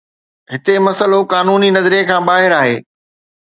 هتي 0.51 0.75
مسئلو 0.87 1.19
قانوني 1.33 1.69
نظريي 1.77 2.03
کان 2.09 2.21
ٻاهر 2.27 2.51
آهي 2.61 2.75